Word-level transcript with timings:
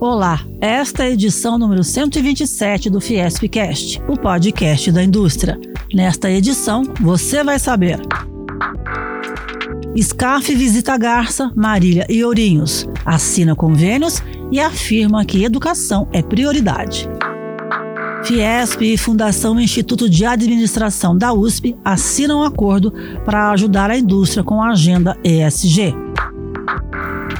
Olá, 0.00 0.46
esta 0.60 1.02
é 1.02 1.06
a 1.08 1.10
edição 1.10 1.58
número 1.58 1.82
127 1.82 2.88
do 2.88 3.00
Fiespcast, 3.00 4.00
o 4.06 4.16
podcast 4.16 4.92
da 4.92 5.02
indústria. 5.02 5.58
Nesta 5.92 6.30
edição, 6.30 6.84
você 7.00 7.42
vai 7.42 7.58
saber. 7.58 7.98
SCAF 9.96 10.54
visita 10.54 10.96
Garça, 10.96 11.50
Marília 11.52 12.06
e 12.08 12.22
Ourinhos, 12.24 12.86
assina 13.04 13.56
convênios 13.56 14.22
e 14.52 14.60
afirma 14.60 15.24
que 15.24 15.42
educação 15.42 16.08
é 16.12 16.22
prioridade. 16.22 17.08
Fiesp 18.22 18.82
e 18.82 18.96
Fundação 18.96 19.58
Instituto 19.58 20.08
de 20.08 20.24
Administração 20.24 21.18
da 21.18 21.32
USP 21.32 21.76
assinam 21.84 22.44
acordo 22.44 22.92
para 23.24 23.50
ajudar 23.50 23.90
a 23.90 23.98
indústria 23.98 24.44
com 24.44 24.62
a 24.62 24.70
agenda 24.70 25.16
ESG. 25.24 26.07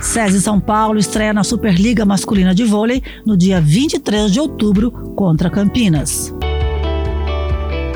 SESI 0.01 0.41
São 0.41 0.61
Paulo 0.61 0.99
estreia 0.99 1.33
na 1.33 1.43
Superliga 1.43 2.05
Masculina 2.05 2.55
de 2.55 2.65
Vôlei 2.65 3.03
no 3.27 3.37
dia 3.37 3.61
23 3.61 4.33
de 4.33 4.41
outubro 4.41 4.91
contra 5.15 5.51
Campinas. 5.51 6.33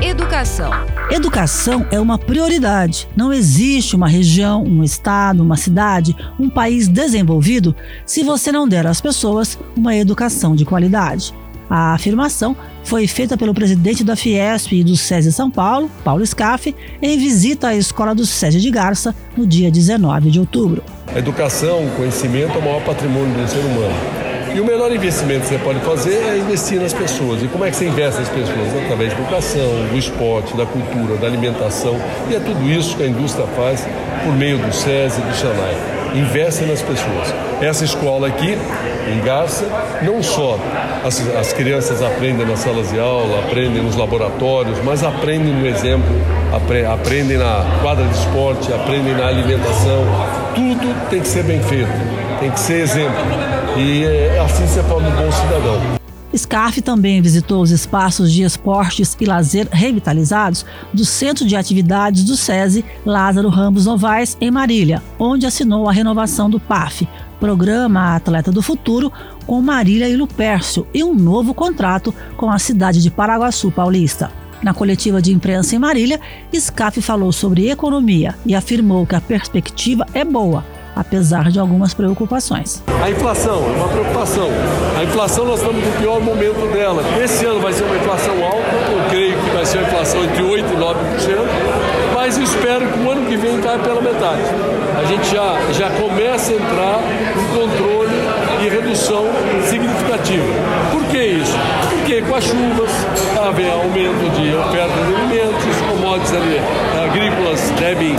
Educação. 0.01 0.71
Educação 1.09 1.85
é 1.89 1.99
uma 1.99 2.17
prioridade. 2.17 3.07
Não 3.15 3.31
existe 3.31 3.95
uma 3.95 4.07
região, 4.07 4.63
um 4.63 4.83
estado, 4.83 5.41
uma 5.41 5.55
cidade, 5.55 6.15
um 6.37 6.49
país 6.49 6.89
desenvolvido 6.89 7.73
se 8.05 8.21
você 8.21 8.51
não 8.51 8.67
der 8.67 8.85
às 8.85 8.99
pessoas 8.99 9.57
uma 9.75 9.95
educação 9.95 10.55
de 10.55 10.65
qualidade. 10.65 11.33
A 11.69 11.93
afirmação 11.93 12.55
foi 12.83 13.07
feita 13.07 13.37
pelo 13.37 13.53
presidente 13.53 14.03
da 14.03 14.15
Fiesp 14.15 14.73
e 14.73 14.83
do 14.83 14.95
SESI 14.95 15.31
São 15.31 15.49
Paulo, 15.49 15.89
Paulo 16.03 16.25
Scaff, 16.25 16.75
em 17.01 17.17
visita 17.17 17.69
à 17.69 17.75
escola 17.75 18.13
do 18.13 18.25
SESI 18.25 18.59
de 18.59 18.69
Garça 18.69 19.15
no 19.35 19.45
dia 19.45 19.71
19 19.71 20.29
de 20.29 20.39
outubro. 20.39 20.83
A 21.07 21.19
educação, 21.19 21.85
o 21.85 21.91
conhecimento 21.91 22.53
é 22.53 22.57
o 22.57 22.61
maior 22.61 22.83
patrimônio 22.83 23.33
do 23.33 23.47
ser 23.47 23.59
humano. 23.59 24.23
E 24.55 24.59
o 24.59 24.65
melhor 24.65 24.91
investimento 24.93 25.41
que 25.41 25.47
você 25.47 25.57
pode 25.57 25.79
fazer 25.79 26.13
é 26.13 26.37
investir 26.37 26.79
nas 26.79 26.93
pessoas. 26.93 27.41
E 27.41 27.47
como 27.47 27.65
é 27.65 27.71
que 27.71 27.75
você 27.75 27.87
investe 27.87 28.19
nas 28.19 28.29
pessoas? 28.29 28.83
Através 28.83 29.11
da 29.11 29.19
educação, 29.19 29.87
do 29.89 29.97
esporte, 29.97 30.55
da 30.55 30.65
cultura, 30.65 31.17
da 31.17 31.25
alimentação. 31.25 31.99
E 32.29 32.35
é 32.35 32.39
tudo 32.39 32.69
isso 32.69 32.95
que 32.95 33.01
a 33.01 33.07
indústria 33.07 33.47
faz 33.55 33.83
por 34.23 34.33
meio 34.35 34.59
do 34.59 34.71
SESI 34.71 35.21
e 35.21 35.23
do 35.23 35.35
SENAI 35.35 36.02
investem 36.13 36.67
nas 36.67 36.81
pessoas. 36.81 37.33
Essa 37.61 37.83
escola 37.83 38.27
aqui, 38.27 38.57
em 39.11 39.19
Garça, 39.23 39.65
não 40.01 40.21
só 40.21 40.57
as, 41.03 41.19
as 41.35 41.53
crianças 41.53 42.01
aprendem 42.01 42.45
nas 42.45 42.59
salas 42.59 42.89
de 42.89 42.99
aula, 42.99 43.39
aprendem 43.39 43.83
nos 43.83 43.95
laboratórios, 43.95 44.77
mas 44.83 45.03
aprendem 45.03 45.53
no 45.53 45.65
exemplo, 45.65 46.15
apre, 46.53 46.85
aprendem 46.85 47.37
na 47.37 47.65
quadra 47.81 48.05
de 48.05 48.17
esporte, 48.17 48.71
aprendem 48.73 49.15
na 49.15 49.27
alimentação. 49.27 50.03
Tudo 50.55 51.09
tem 51.09 51.21
que 51.21 51.27
ser 51.27 51.43
bem 51.43 51.61
feito, 51.61 51.89
tem 52.39 52.51
que 52.51 52.59
ser 52.59 52.81
exemplo. 52.81 53.23
E 53.77 54.05
é, 54.05 54.39
assim 54.45 54.67
você 54.67 54.83
forma 54.83 55.07
um 55.07 55.11
bom 55.11 55.31
cidadão. 55.31 56.02
Scarf 56.35 56.81
também 56.81 57.21
visitou 57.21 57.61
os 57.61 57.69
espaços 57.69 58.31
de 58.31 58.41
esportes 58.43 59.15
e 59.19 59.25
lazer 59.25 59.67
revitalizados 59.71 60.65
do 60.91 61.05
Centro 61.05 61.45
de 61.45 61.55
Atividades 61.55 62.23
do 62.23 62.35
SESI 62.35 62.83
Lázaro 63.05 63.49
Ramos 63.49 63.85
Novaes, 63.85 64.35
em 64.41 64.49
Marília, 64.49 65.01
onde 65.19 65.45
assinou 65.45 65.87
a 65.87 65.91
renovação 65.91 66.49
do 66.49 66.59
PAF, 66.59 67.07
Programa 67.39 68.15
Atleta 68.15 68.51
do 68.51 68.61
Futuro, 68.61 69.11
com 69.45 69.61
Marília 69.61 70.09
e 70.09 70.15
Lupércio, 70.15 70.87
e 70.93 71.03
um 71.03 71.13
novo 71.13 71.53
contrato 71.53 72.13
com 72.35 72.49
a 72.49 72.57
cidade 72.57 73.01
de 73.01 73.11
Paraguaçu 73.11 73.71
Paulista. 73.71 74.31
Na 74.63 74.73
coletiva 74.73 75.21
de 75.21 75.33
imprensa 75.33 75.75
em 75.75 75.79
Marília, 75.79 76.19
SCAF 76.53 77.01
falou 77.01 77.31
sobre 77.33 77.69
economia 77.69 78.33
e 78.45 78.55
afirmou 78.55 79.05
que 79.05 79.13
a 79.13 79.21
perspectiva 79.21 80.07
é 80.13 80.23
boa, 80.23 80.63
apesar 80.95 81.49
de 81.49 81.59
algumas 81.59 81.93
preocupações. 81.93 82.83
A 83.01 83.09
inflação 83.09 83.63
é 83.63 83.77
uma 83.77 83.87
preocupação. 83.87 84.49
A 84.97 85.03
inflação 85.03 85.45
nós 85.45 85.59
estamos 85.59 85.83
no 85.83 85.91
pior 85.93 86.21
momento 86.21 86.71
dela. 86.73 87.03
Esse 87.21 87.45
ano 87.45 87.59
vai 87.59 87.73
ser 87.73 87.83
uma 87.83 87.95
inflação 87.95 88.33
alta, 88.43 88.75
eu 88.91 89.09
creio 89.09 89.37
que 89.37 89.49
vai 89.49 89.65
ser 89.65 89.77
uma 89.79 89.87
inflação 89.87 90.23
entre 90.23 90.43
8% 90.43 90.59
e 90.59 90.75
9%, 90.75 92.13
mas 92.13 92.37
espero 92.37 92.87
que 92.87 92.99
o 92.99 93.11
ano 93.11 93.25
que 93.25 93.35
vem 93.35 93.59
caia 93.61 93.79
pela 93.79 94.01
metade. 94.01 94.41
A 94.97 95.05
gente 95.05 95.29
já, 95.29 95.57
já 95.73 95.89
começa 95.99 96.51
a 96.51 96.55
entrar 96.55 96.99
em 97.35 97.57
controle 97.57 98.13
e 98.63 98.69
redução 98.69 99.25
significativa. 99.69 100.45
Por 100.91 101.03
que 101.05 101.17
isso? 101.17 101.53
Porque 101.89 102.21
com 102.21 102.35
as 102.35 102.43
chuvas 102.43 102.91
haver 103.47 103.69
aumento 103.71 104.31
de 104.35 104.55
oferta 104.55 104.93
de 105.05 105.15
alimentos, 105.15 105.75
commodities 106.13 106.33
agrícolas 107.01 107.71
devem 107.79 108.15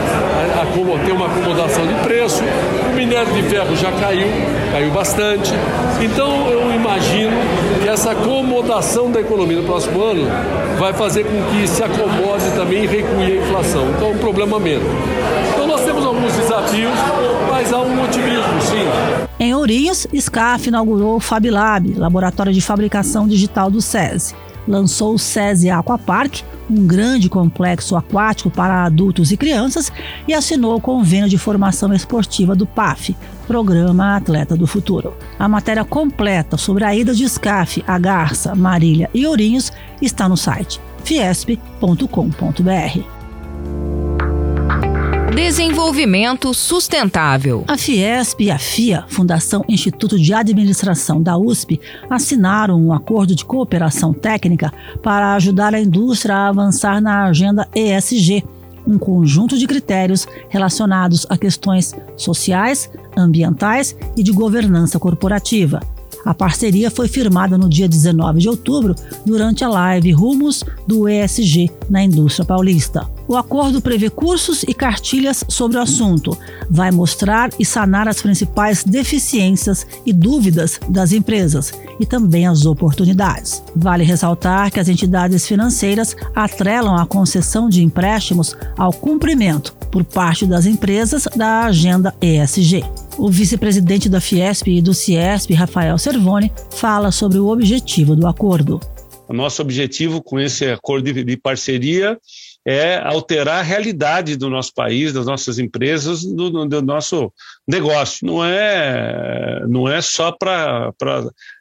ter 1.04 1.12
uma 1.12 1.26
acomodação 1.26 1.86
de 1.86 1.94
preço, 2.02 2.42
o 2.90 2.94
minério 2.94 3.32
de 3.32 3.42
ferro 3.42 3.76
já 3.76 3.92
caiu, 3.92 4.26
caiu 4.72 4.90
bastante. 4.90 5.52
Então 6.00 6.48
eu 6.48 6.72
imagino 6.74 7.36
que 7.82 7.88
essa 7.88 8.12
acomodação 8.12 9.10
da 9.10 9.20
economia 9.20 9.58
no 9.58 9.64
próximo 9.64 10.02
ano 10.02 10.26
vai 10.78 10.92
fazer 10.92 11.24
com 11.24 11.42
que 11.50 11.68
se 11.68 11.82
acomode 11.82 12.50
também 12.56 12.84
e 12.84 12.86
recue 12.86 13.24
a 13.24 13.36
inflação. 13.36 13.88
Então 13.90 14.08
é 14.08 14.10
um 14.12 14.18
problema 14.18 14.58
menos. 14.58 14.86
Então 15.52 15.66
nós 15.66 15.82
temos 15.82 16.04
alguns 16.04 16.32
desafios, 16.32 16.94
mas 17.50 17.72
há 17.72 17.80
um 17.80 18.04
otimismo, 18.04 18.60
sim. 18.60 19.24
Em 19.38 19.54
Ourinhos, 19.54 20.06
SCAF 20.12 20.68
inaugurou 20.68 21.16
o 21.16 21.20
FabLab, 21.20 21.94
laboratório 21.96 22.52
de 22.52 22.60
fabricação 22.60 23.28
digital 23.28 23.70
do 23.70 23.80
SESI. 23.80 24.34
Lançou 24.66 25.14
o 25.14 25.18
SESI 25.18 25.70
Aquapark, 25.70 26.42
um 26.70 26.86
grande 26.86 27.28
complexo 27.28 27.96
aquático 27.96 28.50
para 28.50 28.84
adultos 28.84 29.30
e 29.30 29.36
crianças, 29.36 29.92
e 30.26 30.32
assinou 30.32 30.76
o 30.76 30.80
convênio 30.80 31.28
de 31.28 31.38
formação 31.38 31.92
esportiva 31.92 32.54
do 32.54 32.66
PAF, 32.66 33.14
Programa 33.46 34.16
Atleta 34.16 34.56
do 34.56 34.66
Futuro. 34.66 35.14
A 35.38 35.46
matéria 35.46 35.84
completa 35.84 36.56
sobre 36.56 36.84
a 36.84 36.94
ida 36.94 37.14
de 37.14 37.28
SCAF 37.28 37.84
a 37.86 37.98
Garça, 37.98 38.54
Marília 38.54 39.10
e 39.12 39.26
Ourinhos 39.26 39.70
está 40.00 40.28
no 40.28 40.36
site 40.36 40.80
fiesp.com.br. 41.04 43.13
Desenvolvimento 45.34 46.54
Sustentável. 46.54 47.64
A 47.66 47.76
Fiesp 47.76 48.44
e 48.44 48.52
a 48.52 48.58
FIA, 48.58 49.04
Fundação 49.08 49.64
Instituto 49.68 50.16
de 50.16 50.32
Administração 50.32 51.20
da 51.20 51.36
USP, 51.36 51.80
assinaram 52.08 52.80
um 52.80 52.92
acordo 52.92 53.34
de 53.34 53.44
cooperação 53.44 54.12
técnica 54.12 54.72
para 55.02 55.34
ajudar 55.34 55.74
a 55.74 55.80
indústria 55.80 56.36
a 56.36 56.48
avançar 56.48 57.00
na 57.00 57.24
agenda 57.24 57.68
ESG, 57.74 58.44
um 58.86 58.96
conjunto 58.96 59.58
de 59.58 59.66
critérios 59.66 60.24
relacionados 60.48 61.26
a 61.28 61.36
questões 61.36 61.92
sociais, 62.16 62.88
ambientais 63.16 63.96
e 64.16 64.22
de 64.22 64.30
governança 64.30 65.00
corporativa. 65.00 65.80
A 66.24 66.32
parceria 66.32 66.92
foi 66.92 67.08
firmada 67.08 67.58
no 67.58 67.68
dia 67.68 67.88
19 67.88 68.38
de 68.38 68.48
outubro, 68.48 68.94
durante 69.26 69.64
a 69.64 69.68
live 69.68 70.12
Rumos 70.12 70.62
do 70.86 71.08
ESG 71.08 71.72
na 71.90 72.04
indústria 72.04 72.46
paulista. 72.46 73.13
O 73.26 73.36
acordo 73.36 73.80
prevê 73.80 74.10
cursos 74.10 74.64
e 74.64 74.74
cartilhas 74.74 75.44
sobre 75.48 75.78
o 75.78 75.80
assunto. 75.80 76.36
Vai 76.70 76.90
mostrar 76.90 77.50
e 77.58 77.64
sanar 77.64 78.06
as 78.06 78.20
principais 78.20 78.84
deficiências 78.84 79.86
e 80.04 80.12
dúvidas 80.12 80.78
das 80.88 81.12
empresas 81.12 81.72
e 81.98 82.04
também 82.04 82.46
as 82.46 82.66
oportunidades. 82.66 83.62
Vale 83.74 84.04
ressaltar 84.04 84.70
que 84.70 84.78
as 84.78 84.88
entidades 84.88 85.46
financeiras 85.46 86.14
atrelam 86.34 86.96
a 86.96 87.06
concessão 87.06 87.68
de 87.68 87.82
empréstimos 87.82 88.54
ao 88.76 88.92
cumprimento, 88.92 89.74
por 89.90 90.04
parte 90.04 90.44
das 90.44 90.66
empresas, 90.66 91.26
da 91.34 91.64
agenda 91.64 92.14
ESG. 92.20 92.84
O 93.16 93.30
vice-presidente 93.30 94.08
da 94.08 94.20
Fiesp 94.20 94.68
e 94.68 94.82
do 94.82 94.92
Ciesp, 94.92 95.54
Rafael 95.54 95.96
Servoni, 95.96 96.52
fala 96.72 97.10
sobre 97.10 97.38
o 97.38 97.48
objetivo 97.48 98.14
do 98.14 98.26
acordo. 98.26 98.80
O 99.26 99.32
nosso 99.32 99.62
objetivo 99.62 100.22
com 100.22 100.38
esse 100.38 100.66
acordo 100.66 101.10
de 101.12 101.36
parceria 101.36 102.18
é 102.66 102.98
alterar 102.98 103.58
a 103.58 103.62
realidade 103.62 104.36
do 104.36 104.48
nosso 104.48 104.72
país, 104.72 105.12
das 105.12 105.26
nossas 105.26 105.58
empresas, 105.58 106.24
do, 106.24 106.66
do 106.66 106.82
nosso 106.82 107.32
negócio. 107.68 108.26
Não 108.26 108.44
é, 108.44 109.62
não 109.68 109.88
é 109.88 110.00
só 110.00 110.32
para 110.32 110.92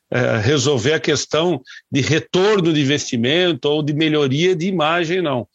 é, 0.09 0.37
resolver 0.37 0.93
a 0.93 0.99
questão 0.99 1.61
de 1.91 1.99
retorno 1.99 2.71
de 2.71 2.81
investimento 2.81 3.67
ou 3.67 3.83
de 3.83 3.93
melhoria 3.93 4.55
de 4.55 4.67
imagem, 4.67 5.21
não. 5.21 5.47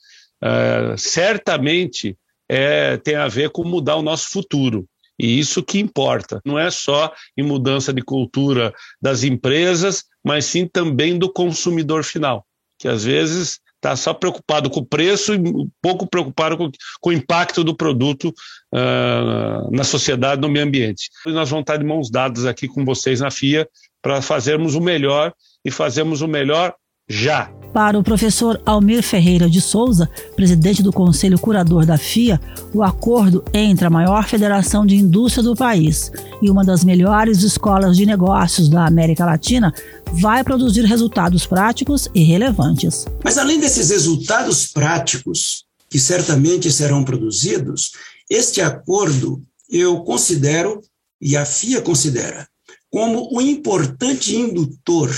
É, 0.42 0.94
certamente 0.96 2.16
é, 2.48 2.96
tem 2.98 3.14
a 3.14 3.28
ver 3.28 3.50
com 3.50 3.64
mudar 3.64 3.96
o 3.96 4.02
nosso 4.02 4.28
futuro. 4.30 4.86
E 5.18 5.38
isso 5.38 5.62
que 5.62 5.80
importa. 5.80 6.40
Não 6.44 6.58
é 6.58 6.70
só 6.70 7.12
em 7.36 7.42
mudança 7.42 7.92
de 7.92 8.02
cultura 8.02 8.72
das 9.00 9.24
empresas, 9.24 10.04
mas 10.22 10.44
sim 10.44 10.66
também 10.66 11.18
do 11.18 11.32
consumidor 11.32 12.04
final, 12.04 12.46
que 12.78 12.86
às 12.86 13.04
vezes 13.04 13.58
está 13.78 13.94
só 13.96 14.12
preocupado 14.12 14.68
com 14.68 14.80
o 14.80 14.86
preço 14.86 15.34
e 15.34 15.40
pouco 15.80 16.06
preocupado 16.06 16.56
com, 16.56 16.70
com 17.00 17.10
o 17.10 17.12
impacto 17.12 17.64
do 17.64 17.74
produto 17.74 18.34
uh, 18.74 19.70
na 19.70 19.84
sociedade, 19.84 20.40
no 20.40 20.48
meio 20.48 20.66
ambiente. 20.66 21.10
E 21.26 21.30
nós 21.30 21.48
vamos 21.48 21.62
estar 21.62 21.76
de 21.76 21.84
mãos 21.84 22.10
dadas 22.10 22.44
aqui 22.44 22.68
com 22.68 22.84
vocês 22.84 23.20
na 23.20 23.30
FIA 23.30 23.68
para 24.02 24.20
fazermos 24.20 24.74
o 24.74 24.80
melhor 24.80 25.32
e 25.64 25.70
fazermos 25.70 26.22
o 26.22 26.28
melhor 26.28 26.74
já. 27.08 27.50
Para 27.72 27.98
o 27.98 28.02
professor 28.02 28.60
Almir 28.64 29.02
Ferreira 29.02 29.48
de 29.48 29.60
Souza, 29.60 30.08
presidente 30.34 30.82
do 30.82 30.92
Conselho 30.92 31.38
Curador 31.38 31.84
da 31.84 31.98
FIA, 31.98 32.40
o 32.74 32.82
acordo 32.82 33.44
entre 33.52 33.86
a 33.86 33.90
maior 33.90 34.26
federação 34.26 34.86
de 34.86 34.96
indústria 34.96 35.42
do 35.42 35.54
país 35.54 36.10
e 36.42 36.50
uma 36.50 36.64
das 36.64 36.82
melhores 36.82 37.42
escolas 37.42 37.96
de 37.96 38.06
negócios 38.06 38.68
da 38.68 38.86
América 38.86 39.24
Latina 39.24 39.72
vai 40.12 40.42
produzir 40.42 40.82
resultados 40.82 41.46
práticos 41.46 42.08
e 42.14 42.22
relevantes. 42.22 43.04
Mas 43.22 43.36
além 43.36 43.60
desses 43.60 43.90
resultados 43.90 44.66
práticos, 44.66 45.64
que 45.90 45.98
certamente 45.98 46.72
serão 46.72 47.04
produzidos, 47.04 47.92
este 48.30 48.60
acordo 48.60 49.42
eu 49.70 50.00
considero, 50.00 50.80
e 51.20 51.36
a 51.36 51.44
FIA 51.44 51.82
considera, 51.82 52.48
como 52.90 53.28
um 53.32 53.40
importante 53.40 54.34
indutor 54.34 55.10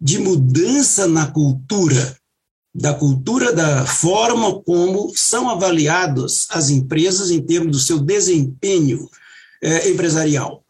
de 0.00 0.18
mudança 0.18 1.06
na 1.06 1.26
cultura, 1.26 2.16
da 2.74 2.92
cultura 2.92 3.52
da 3.52 3.86
forma 3.86 4.60
como 4.62 5.12
são 5.16 5.48
avaliadas 5.48 6.46
as 6.50 6.68
empresas 6.68 7.30
em 7.30 7.40
termos 7.40 7.72
do 7.72 7.82
seu 7.82 7.98
desempenho 7.98 9.08
é, 9.62 9.88
empresarial. 9.88 10.62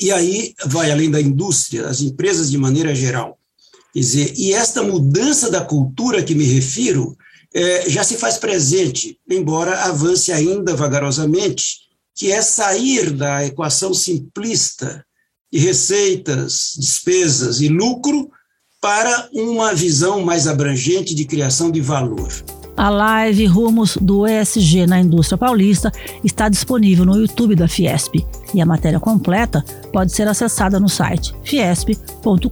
E 0.00 0.10
aí 0.10 0.54
vai 0.64 0.90
além 0.90 1.10
da 1.10 1.20
indústria, 1.20 1.86
as 1.86 2.00
empresas 2.00 2.50
de 2.50 2.56
maneira 2.56 2.94
geral. 2.94 3.38
Quer 3.92 4.00
dizer, 4.00 4.34
e 4.36 4.52
esta 4.52 4.82
mudança 4.82 5.50
da 5.50 5.64
cultura 5.64 6.22
que 6.22 6.34
me 6.34 6.44
refiro 6.44 7.16
é, 7.52 7.88
já 7.90 8.04
se 8.04 8.16
faz 8.16 8.38
presente, 8.38 9.18
embora 9.28 9.84
avance 9.84 10.30
ainda 10.32 10.74
vagarosamente, 10.74 11.88
que 12.14 12.30
é 12.30 12.40
sair 12.42 13.10
da 13.10 13.44
equação 13.44 13.92
simplista 13.92 15.04
de 15.52 15.58
receitas, 15.58 16.74
despesas 16.78 17.60
e 17.60 17.68
lucro 17.68 18.30
para 18.80 19.28
uma 19.32 19.74
visão 19.74 20.24
mais 20.24 20.46
abrangente 20.46 21.14
de 21.14 21.24
criação 21.24 21.70
de 21.70 21.80
valor. 21.80 22.28
A 22.76 22.90
live 22.90 23.44
Rumos 23.46 23.98
do 24.00 24.24
ESG 24.24 24.86
na 24.86 25.00
Indústria 25.00 25.36
Paulista 25.36 25.90
está 26.22 26.48
disponível 26.48 27.04
no 27.04 27.16
YouTube 27.16 27.56
da 27.56 27.66
Fiesp 27.66 28.24
e 28.54 28.60
a 28.60 28.66
matéria 28.66 29.00
completa 29.00 29.64
pode 29.92 30.12
ser 30.12 30.28
acessada 30.28 30.78
no 30.78 30.88
site 30.88 31.34
fiesp.com.br. 31.42 32.48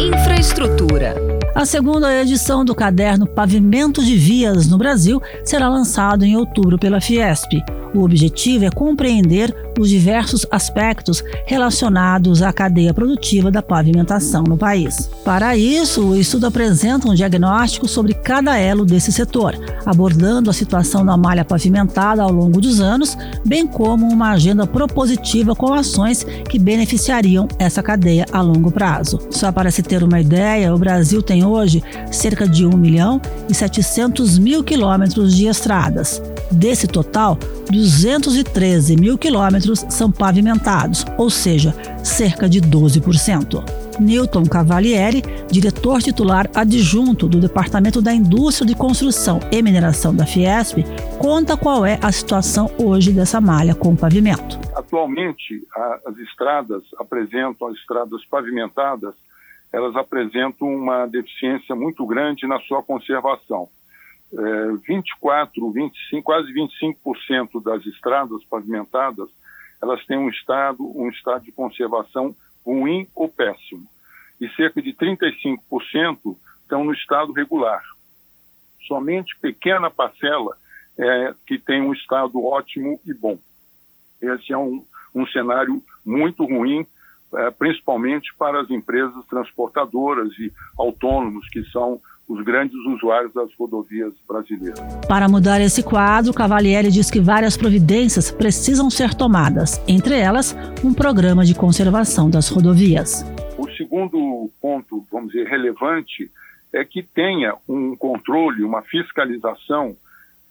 Infraestrutura. 0.00 1.14
A 1.54 1.66
segunda 1.66 2.22
edição 2.22 2.64
do 2.64 2.74
caderno 2.74 3.26
Pavimento 3.26 4.02
de 4.02 4.16
Vias 4.16 4.66
no 4.66 4.78
Brasil 4.78 5.20
será 5.44 5.68
lançado 5.68 6.24
em 6.24 6.36
outubro 6.36 6.78
pela 6.78 7.02
Fiesp. 7.02 7.62
O 7.94 8.04
objetivo 8.04 8.64
é 8.64 8.70
compreender 8.70 9.54
os 9.78 9.88
diversos 9.88 10.46
aspectos 10.50 11.24
relacionados 11.46 12.42
à 12.42 12.52
cadeia 12.52 12.92
produtiva 12.92 13.50
da 13.50 13.62
pavimentação 13.62 14.44
no 14.44 14.56
país. 14.56 15.10
Para 15.24 15.56
isso, 15.56 16.08
o 16.08 16.16
estudo 16.16 16.46
apresenta 16.46 17.08
um 17.08 17.14
diagnóstico 17.14 17.88
sobre 17.88 18.14
cada 18.14 18.56
elo 18.58 18.84
desse 18.84 19.10
setor, 19.10 19.56
abordando 19.84 20.50
a 20.50 20.52
situação 20.52 21.04
da 21.04 21.16
malha 21.16 21.44
pavimentada 21.44 22.22
ao 22.22 22.30
longo 22.30 22.60
dos 22.60 22.80
anos, 22.80 23.16
bem 23.44 23.66
como 23.66 24.06
uma 24.06 24.32
agenda 24.32 24.66
propositiva 24.66 25.54
com 25.54 25.72
ações 25.72 26.24
que 26.48 26.58
beneficiariam 26.58 27.48
essa 27.58 27.82
cadeia 27.82 28.26
a 28.32 28.40
longo 28.40 28.70
prazo. 28.70 29.18
Só 29.30 29.50
para 29.50 29.70
se 29.70 29.82
ter 29.82 30.02
uma 30.02 30.20
ideia, 30.20 30.74
o 30.74 30.78
Brasil 30.78 31.22
tem 31.22 31.44
hoje 31.44 31.82
cerca 32.10 32.46
de 32.46 32.66
1 32.66 32.76
milhão 32.76 33.20
e 33.48 33.54
700 33.54 34.38
mil 34.38 34.62
quilômetros 34.62 35.34
de 35.34 35.46
estradas. 35.46 36.22
Desse 36.52 36.88
total, 36.88 37.38
213 37.70 38.96
mil 38.96 39.16
quilômetros 39.16 39.86
são 39.88 40.10
pavimentados, 40.10 41.04
ou 41.16 41.30
seja, 41.30 41.72
cerca 42.04 42.48
de 42.48 42.60
12%. 42.60 43.62
Newton 44.00 44.44
Cavalieri, 44.46 45.22
diretor 45.48 46.02
titular 46.02 46.50
adjunto 46.54 47.28
do 47.28 47.38
Departamento 47.38 48.02
da 48.02 48.12
Indústria 48.12 48.66
de 48.66 48.74
Construção 48.74 49.38
e 49.52 49.62
Mineração 49.62 50.14
da 50.14 50.26
Fiesp, 50.26 50.78
conta 51.18 51.56
qual 51.56 51.86
é 51.86 52.00
a 52.02 52.10
situação 52.10 52.68
hoje 52.78 53.12
dessa 53.12 53.40
malha 53.40 53.74
com 53.74 53.94
pavimento. 53.94 54.58
Atualmente, 54.74 55.62
as 56.04 56.16
estradas 56.18 56.82
apresentam, 56.98 57.68
as 57.68 57.76
estradas 57.76 58.24
pavimentadas, 58.24 59.14
elas 59.72 59.94
apresentam 59.94 60.66
uma 60.66 61.06
deficiência 61.06 61.76
muito 61.76 62.04
grande 62.06 62.44
na 62.44 62.58
sua 62.60 62.82
conservação 62.82 63.68
é, 64.32 64.72
24, 64.86 65.70
25, 65.72 66.22
quase 66.22 66.52
25% 66.52 67.62
das 67.62 67.84
estradas 67.86 68.44
pavimentadas, 68.44 69.28
elas 69.82 70.04
têm 70.06 70.18
um 70.18 70.28
estado, 70.28 70.78
um 70.80 71.08
estado 71.08 71.44
de 71.44 71.52
conservação 71.52 72.34
ruim 72.64 73.08
ou 73.14 73.28
péssimo. 73.28 73.86
E 74.40 74.48
cerca 74.50 74.80
de 74.80 74.92
35% 74.92 76.36
estão 76.62 76.84
no 76.84 76.92
estado 76.92 77.32
regular. 77.32 77.82
Somente 78.86 79.36
pequena 79.40 79.90
parcela 79.90 80.56
é, 80.98 81.34
que 81.46 81.58
tem 81.58 81.82
um 81.82 81.92
estado 81.92 82.42
ótimo 82.44 83.00
e 83.06 83.12
bom. 83.12 83.38
Esse 84.20 84.52
é 84.52 84.58
um, 84.58 84.84
um 85.14 85.26
cenário 85.26 85.82
muito 86.04 86.44
ruim, 86.44 86.86
é, 87.34 87.50
principalmente 87.50 88.34
para 88.38 88.60
as 88.60 88.70
empresas 88.70 89.24
transportadoras 89.26 90.32
e 90.38 90.52
autônomos, 90.78 91.48
que 91.48 91.64
são 91.70 92.00
os 92.30 92.44
grandes 92.44 92.76
usuários 92.86 93.34
das 93.34 93.52
rodovias 93.58 94.14
brasileiras. 94.26 94.78
Para 95.08 95.28
mudar 95.28 95.60
esse 95.60 95.82
quadro, 95.82 96.32
Cavalieri 96.32 96.88
diz 96.88 97.10
que 97.10 97.20
várias 97.20 97.56
providências 97.56 98.30
precisam 98.30 98.88
ser 98.88 99.14
tomadas, 99.14 99.82
entre 99.88 100.16
elas, 100.16 100.56
um 100.84 100.94
programa 100.94 101.44
de 101.44 101.56
conservação 101.56 102.30
das 102.30 102.48
rodovias. 102.48 103.24
O 103.58 103.68
segundo 103.72 104.48
ponto, 104.62 105.04
vamos 105.10 105.32
dizer, 105.32 105.48
relevante 105.48 106.30
é 106.72 106.84
que 106.84 107.02
tenha 107.02 107.56
um 107.68 107.96
controle, 107.96 108.62
uma 108.62 108.80
fiscalização 108.82 109.96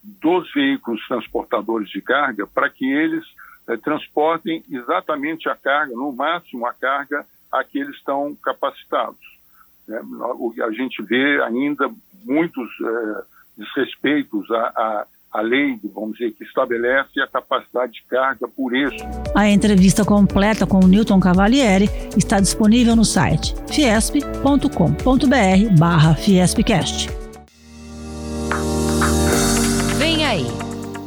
dos 0.03 0.51
veículos 0.53 0.99
transportadores 1.07 1.89
de 1.89 2.01
carga 2.01 2.45
para 2.45 2.69
que 2.69 2.91
eles 2.91 3.23
é, 3.69 3.77
transportem 3.77 4.61
exatamente 4.69 5.47
a 5.47 5.55
carga, 5.55 5.95
no 5.95 6.11
máximo 6.11 6.65
a 6.65 6.73
carga 6.73 7.25
a 7.49 7.63
que 7.63 7.79
eles 7.79 7.95
estão 7.95 8.35
capacitados. 8.43 9.38
Né? 9.89 9.99
A 10.65 10.71
gente 10.71 11.01
vê 11.03 11.41
ainda 11.43 11.89
muitos 12.23 12.69
é, 12.81 13.21
desrespeitos 13.57 14.49
à, 14.51 14.55
à, 14.55 15.05
à 15.33 15.41
lei, 15.41 15.79
vamos 15.93 16.17
dizer, 16.17 16.31
que 16.31 16.43
estabelece 16.43 17.19
a 17.19 17.27
capacidade 17.27 17.93
de 17.93 18.03
carga 18.03 18.47
por 18.47 18.73
eixo. 18.73 19.03
A 19.35 19.49
entrevista 19.49 20.05
completa 20.05 20.65
com 20.65 20.79
o 20.79 20.87
Newton 20.87 21.19
Cavalieri 21.19 21.89
está 22.15 22.39
disponível 22.39 22.95
no 22.95 23.03
site 23.03 23.55
fiesp.com.br 23.67 24.69
barra 25.77 26.15
fiespcast. 26.15 27.09
Vem 29.97 30.25
aí! 30.25 30.45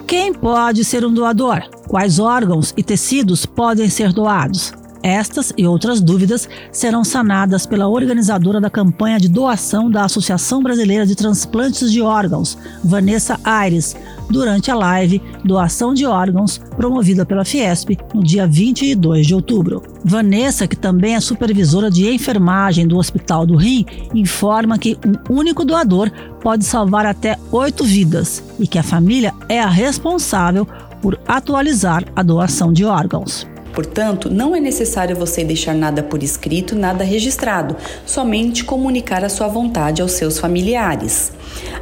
Quem 0.06 0.34
pode 0.34 0.84
ser 0.84 1.06
um 1.06 1.14
doador? 1.14 1.62
Quais 1.88 2.19
órgãos 2.19 2.75
e 2.76 2.82
tecidos 2.82 3.46
podem 3.46 3.88
ser 3.88 4.12
doados? 4.12 4.75
Estas 5.02 5.53
e 5.56 5.67
outras 5.67 6.00
dúvidas 6.00 6.48
serão 6.70 7.03
sanadas 7.03 7.67
pela 7.67 7.88
organizadora 7.88 8.60
da 8.60 8.70
campanha 8.70 9.19
de 9.19 9.29
doação 9.29 9.91
da 9.91 10.05
Associação 10.05 10.62
Brasileira 10.62 11.05
de 11.05 11.17
Transplantes 11.17 11.91
de 11.91 12.00
Órgãos, 12.00 12.56
Vanessa 12.84 13.38
Aires, 13.43 13.96
durante 14.31 14.70
a 14.70 14.74
live 14.74 15.20
Doação 15.44 15.93
de 15.93 16.06
Órgãos, 16.06 16.58
promovida 16.77 17.27
pela 17.27 17.44
Fiesp 17.44 17.98
no 18.15 18.22
dia 18.22 18.46
22 18.46 19.27
de 19.27 19.34
outubro. 19.34 19.82
Vanessa, 20.05 20.69
que 20.69 20.77
também 20.77 21.17
é 21.17 21.20
supervisora 21.20 21.91
de 21.91 22.08
enfermagem 22.08 22.86
do 22.86 22.96
Hospital 22.96 23.44
do 23.44 23.56
Rim, 23.56 23.84
informa 24.15 24.79
que 24.79 24.96
um 25.31 25.34
único 25.34 25.65
doador 25.65 26.10
pode 26.41 26.65
salvar 26.65 27.06
até 27.06 27.36
oito 27.50 27.84
vidas 27.84 28.43
e 28.58 28.67
que 28.67 28.79
a 28.79 28.82
família 28.82 29.34
é 29.48 29.60
a 29.60 29.69
responsável 29.69 30.67
por 31.00 31.19
atualizar 31.27 32.05
a 32.15 32.22
doação 32.22 32.72
de 32.72 32.84
órgãos. 32.84 33.52
Portanto, 33.72 34.31
não 34.31 34.55
é 34.55 34.60
necessário 34.60 35.17
você 35.17 35.43
deixar 35.43 35.74
nada 35.74 36.02
por 36.02 36.22
escrito, 36.22 36.76
nada 36.76 37.05
registrado, 37.05 37.76
somente 38.05 38.64
comunicar 38.64 39.24
a 39.24 39.29
sua 39.29 39.48
vontade 39.48 40.02
aos 40.02 40.12
seus 40.12 40.38
familiares. 40.38 41.32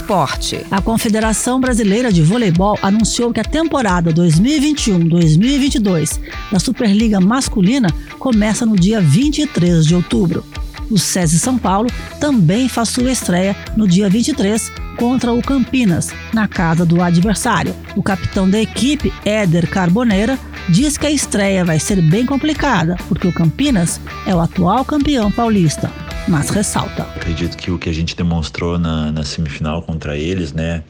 esporte. 0.04 0.64
A 0.70 0.82
Confederação 0.82 1.58
Brasileira 1.58 2.12
de 2.12 2.20
Voleibol 2.20 2.78
anunciou 2.82 3.32
que 3.32 3.40
a 3.40 3.44
temporada 3.44 4.12
2021-2022 4.12 6.20
da 6.52 6.58
Superliga 6.58 7.18
Masculina 7.20 7.88
começa 8.18 8.66
no 8.66 8.76
dia 8.76 9.00
23 9.00 9.86
de 9.86 9.94
outubro. 9.94 10.44
O 10.90 10.98
SESI 10.98 11.38
São 11.38 11.56
Paulo 11.56 11.88
também 12.20 12.68
faz 12.68 12.90
sua 12.90 13.10
estreia 13.10 13.56
no 13.74 13.88
dia 13.88 14.10
23 14.10 14.70
contra 14.98 15.32
o 15.32 15.40
Campinas, 15.40 16.10
na 16.34 16.46
casa 16.46 16.84
do 16.84 17.00
adversário. 17.00 17.74
O 17.96 18.02
capitão 18.02 18.46
da 18.48 18.60
equipe, 18.60 19.10
Éder 19.24 19.70
Carboneira, 19.70 20.38
diz 20.68 20.98
que 20.98 21.06
a 21.06 21.10
estreia 21.10 21.64
vai 21.64 21.80
ser 21.80 22.02
bem 22.02 22.26
complicada, 22.26 22.98
porque 23.08 23.26
o 23.26 23.32
Campinas 23.32 23.98
é 24.26 24.34
o 24.34 24.40
atual 24.40 24.84
campeão 24.84 25.32
paulista 25.32 25.90
mas 26.28 26.50
ressalta. 26.50 27.02
Acredito 27.16 27.56
que 27.56 27.70
o 27.70 27.78
que 27.78 27.88
a 27.88 27.92
gente 27.92 28.16
demonstrou 28.16 28.78
na, 28.78 29.12
na 29.12 29.24
semifinal 29.24 29.82
contra 29.82 30.16
eles, 30.16 30.52
né, 30.52 30.82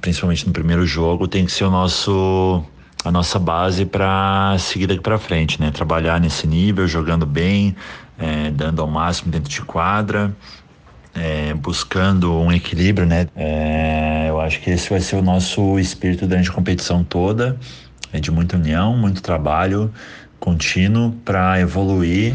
principalmente 0.00 0.46
no 0.46 0.52
primeiro 0.52 0.86
jogo, 0.86 1.28
tem 1.28 1.44
que 1.44 1.52
ser 1.52 1.64
o 1.64 1.70
nosso 1.70 2.64
a 3.04 3.10
nossa 3.10 3.38
base 3.38 3.84
para 3.84 4.56
seguir 4.58 4.86
daqui 4.86 5.02
para 5.02 5.18
frente, 5.18 5.60
né? 5.60 5.70
Trabalhar 5.70 6.18
nesse 6.18 6.46
nível, 6.46 6.88
jogando 6.88 7.26
bem, 7.26 7.76
é, 8.18 8.50
dando 8.50 8.80
ao 8.80 8.88
máximo 8.88 9.30
dentro 9.30 9.50
de 9.50 9.60
quadra, 9.60 10.34
é, 11.14 11.52
buscando 11.52 12.32
um 12.32 12.50
equilíbrio, 12.50 13.06
né? 13.06 13.28
É, 13.36 14.26
eu 14.30 14.40
acho 14.40 14.58
que 14.60 14.70
esse 14.70 14.88
vai 14.88 15.00
ser 15.00 15.16
o 15.16 15.22
nosso 15.22 15.78
espírito 15.78 16.26
durante 16.26 16.48
a 16.48 16.52
competição 16.54 17.04
toda, 17.04 17.58
é 18.10 18.18
de 18.18 18.30
muita 18.30 18.56
união, 18.56 18.96
muito 18.96 19.20
trabalho 19.20 19.92
contínuo 20.40 21.12
para 21.24 21.60
evoluir 21.60 22.34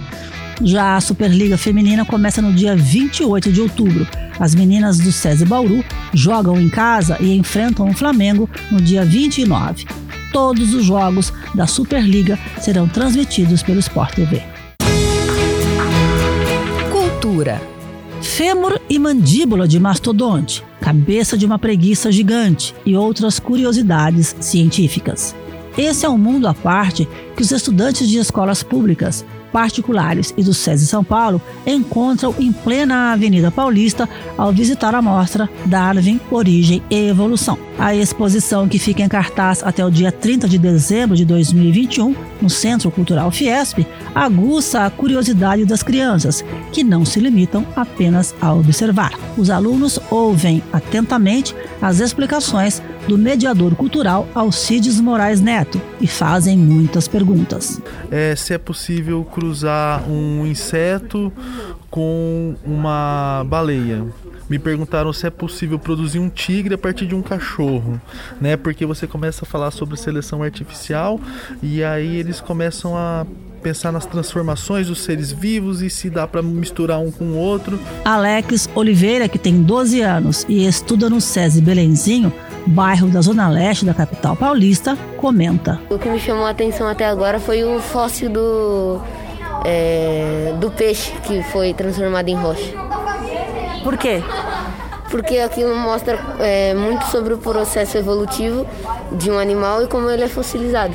já 0.62 0.96
a 0.96 1.02
Superliga 1.02 1.58
Feminina 1.58 2.06
começa 2.06 2.42
no 2.42 2.54
dia 2.54 2.76
28 2.76 3.52
de 3.52 3.62
outubro. 3.62 4.08
As 4.40 4.54
meninas 4.54 4.98
do 4.98 5.12
SESI 5.12 5.46
Bauru 5.46 5.84
jogam 6.14 6.60
em 6.60 6.70
casa 6.70 7.18
e 7.20 7.36
enfrentam 7.36 7.90
o 7.90 7.94
Flamengo 7.94 8.50
no 8.72 8.82
dia 8.82 9.06
29. 9.06 9.86
Todos 10.32 10.74
os 10.74 10.86
jogos 10.86 11.34
da 11.56 11.66
Superliga 11.66 12.38
serão 12.60 12.88
transmitidos 12.88 13.64
pelo 13.64 13.80
Sport 13.80 14.16
TV. 14.16 14.44
Cultura. 16.92 17.62
Fêmur 18.22 18.80
e 18.90 19.00
mandíbula 19.00 19.68
de 19.68 19.80
mastodonte, 19.80 20.64
cabeça 20.82 21.38
de 21.38 21.46
uma 21.46 21.58
preguiça 21.58 22.12
gigante 22.12 22.76
e 22.86 22.96
outras 22.96 23.40
curiosidades 23.40 24.36
científicas. 24.42 25.36
Esse 25.78 26.06
é 26.06 26.10
um 26.10 26.18
mundo 26.18 26.48
à 26.48 26.54
parte 26.54 27.08
que 27.36 27.42
os 27.42 27.52
estudantes 27.52 28.10
de 28.10 28.18
escolas 28.18 28.62
públicas 28.62 29.26
particulares 29.52 30.34
e 30.38 30.44
do 30.44 30.54
SESI 30.54 30.88
São 30.88 31.04
Paulo 31.04 31.42
encontram 31.66 32.34
em 32.40 32.52
plena 32.52 33.14
Avenida 33.14 33.52
Paulista 33.52 34.08
ao 34.38 34.52
visitar 34.52 34.96
a 34.96 35.02
mostra 35.02 35.50
Darwin, 35.66 36.20
Origem 36.32 36.82
e 36.90 37.08
Evolução. 37.08 37.58
A 37.78 37.96
exposição, 37.96 38.68
que 38.68 38.78
fica 38.78 39.02
em 39.02 39.08
cartaz 39.08 39.64
até 39.64 39.86
o 39.86 39.90
dia 39.90 40.12
30 40.12 40.50
de 40.50 40.58
dezembro 40.58 41.16
de 41.16 41.24
2021, 41.24 42.14
no 42.42 42.50
Centro 42.50 42.92
Cultural 42.92 43.32
Fiesp, 43.32 43.86
aguça 44.14 44.86
a 44.86 44.90
curiosidade 44.90 45.64
das 45.66 45.82
crianças, 45.82 46.44
que 46.74 46.84
não 46.84 47.06
se 47.06 47.20
limitam 47.20 47.66
apenas 47.76 48.36
a 48.42 48.54
observar. 48.54 49.14
Os 49.38 49.50
alunos 49.50 49.98
ouvem 50.12 50.62
atentamente 50.74 51.56
as 51.82 52.02
explicações 52.02 52.82
do 53.08 53.18
mediador 53.18 53.76
cultural 53.76 54.28
Alcides 54.34 55.00
Moraes 55.00 55.42
Neto 55.42 55.82
e 56.00 56.08
fazem 56.08 56.58
muitas 56.58 57.08
perguntas. 57.08 57.82
É, 58.12 58.36
se 58.36 58.54
é 58.54 58.58
possível 58.58 59.24
cruzar 59.24 60.08
um 60.10 60.46
inseto 60.46 61.32
com 61.90 62.56
uma 62.64 63.44
baleia. 63.48 64.06
Me 64.50 64.58
perguntaram 64.58 65.14
se 65.14 65.28
é 65.28 65.30
possível 65.30 65.78
produzir 65.78 66.20
um 66.20 66.30
tigre 66.30 66.74
a 66.74 66.78
partir 66.78 67.06
de 67.06 67.14
um 67.14 67.22
cachorro, 67.22 68.02
né? 68.42 68.58
Porque 68.58 68.86
você 68.86 69.06
começa 69.06 69.46
a 69.46 69.48
falar 69.48 69.70
sobre 69.70 69.96
seleção 69.96 70.42
artificial 70.42 71.20
e 71.62 71.84
aí 71.84 72.16
eles 72.16 72.42
começam 72.42 72.98
a 72.98 73.28
pensar 73.60 73.92
nas 73.92 74.06
transformações 74.06 74.88
dos 74.88 75.04
seres 75.04 75.32
vivos 75.32 75.82
e 75.82 75.90
se 75.90 76.10
dá 76.10 76.26
para 76.26 76.42
misturar 76.42 77.00
um 77.00 77.12
com 77.12 77.26
o 77.26 77.36
outro. 77.36 77.80
Alex 78.04 78.70
Oliveira, 78.74 79.28
que 79.28 79.38
tem 79.38 79.62
12 79.62 80.02
anos 80.02 80.46
e 80.50 80.66
estuda 80.66 81.10
no 81.10 81.22
SESI 81.22 81.62
Belenzinho, 81.62 82.34
bairro 82.68 83.08
da 83.08 83.22
zona 83.22 83.50
leste 83.50 83.86
da 83.86 83.94
capital 83.94 84.36
paulista, 84.36 84.98
comenta. 85.18 85.80
O 85.90 85.98
que 85.98 86.10
me 86.10 86.20
chamou 86.20 86.46
a 86.46 86.50
atenção 86.50 86.88
até 86.88 87.06
agora 87.06 87.40
foi 87.40 87.64
o 87.64 87.80
fóssil 87.80 88.30
do, 88.30 89.02
é, 89.66 90.54
do 90.60 90.72
peixe 90.72 91.12
que 91.24 91.42
foi 91.44 91.74
transformado 91.74 92.30
em 92.30 92.36
rocha. 92.36 92.74
Por 93.84 93.98
quê? 93.98 94.22
Porque 95.10 95.40
aquilo 95.40 95.76
mostra 95.76 96.20
é, 96.40 96.74
muito 96.76 97.06
sobre 97.06 97.34
o 97.34 97.38
processo 97.38 97.98
evolutivo 97.98 98.66
de 99.14 99.32
um 99.32 99.40
animal 99.40 99.84
e 99.84 99.88
como 99.88 100.10
ele 100.10 100.24
é 100.24 100.28
fossilizado. 100.28 100.94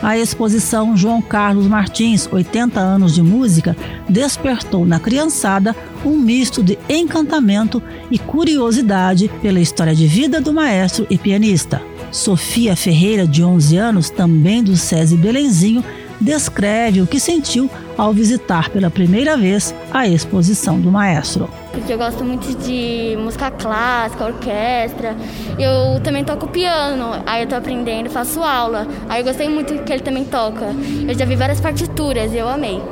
A 0.00 0.16
exposição 0.16 0.96
João 0.96 1.20
Carlos 1.20 1.66
Martins, 1.66 2.28
80 2.30 2.78
anos 2.78 3.14
de 3.14 3.22
música, 3.22 3.76
despertou 4.08 4.86
na 4.86 5.00
criançada 5.00 5.74
um 6.04 6.16
misto 6.16 6.62
de 6.62 6.78
encantamento 6.88 7.82
e 8.10 8.18
curiosidade 8.18 9.28
pela 9.42 9.58
história 9.58 9.94
de 9.94 10.06
vida 10.06 10.40
do 10.40 10.52
maestro 10.52 11.06
e 11.10 11.18
pianista. 11.18 11.82
Sofia 12.12 12.76
Ferreira, 12.76 13.26
de 13.26 13.42
11 13.42 13.76
anos, 13.76 14.08
também 14.08 14.62
do 14.62 14.76
SESI 14.76 15.16
Belenzinho, 15.16 15.84
descreve 16.20 17.00
o 17.00 17.06
que 17.06 17.20
sentiu 17.20 17.70
ao 17.96 18.12
visitar 18.12 18.70
pela 18.70 18.90
primeira 18.90 19.36
vez 19.36 19.74
a 19.92 20.06
exposição 20.06 20.80
do 20.80 20.90
maestro. 20.90 21.48
Porque 21.72 21.92
eu 21.92 21.98
gosto 21.98 22.24
muito 22.24 22.56
de 22.58 23.16
música 23.18 23.50
clássica, 23.50 24.24
orquestra. 24.24 25.16
Eu 25.58 26.00
também 26.02 26.24
toco 26.24 26.48
piano, 26.48 27.22
aí 27.26 27.42
eu 27.42 27.48
tô 27.48 27.54
aprendendo, 27.54 28.10
faço 28.10 28.42
aula. 28.42 28.86
Aí 29.08 29.20
eu 29.20 29.24
gostei 29.24 29.48
muito 29.48 29.74
que 29.84 29.92
ele 29.92 30.02
também 30.02 30.24
toca. 30.24 30.66
Eu 31.06 31.16
já 31.16 31.24
vi 31.24 31.36
várias 31.36 31.60
partituras 31.60 32.32
e 32.32 32.36
eu 32.36 32.48
amei. 32.48 32.82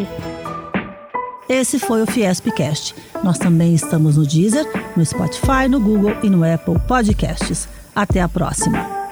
Esse 1.48 1.80
foi 1.80 2.02
o 2.02 2.06
Fiespcast. 2.06 2.94
Nós 3.24 3.38
também 3.38 3.74
estamos 3.74 4.16
no 4.16 4.24
Deezer, 4.24 4.64
no 4.96 5.04
Spotify, 5.04 5.66
no 5.68 5.80
Google 5.80 6.14
e 6.22 6.30
no 6.30 6.44
Apple 6.44 6.78
Podcasts. 6.86 7.68
Até 7.92 8.20
a 8.20 8.28
próxima. 8.28 9.03